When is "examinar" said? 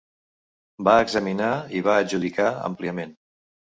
1.01-1.51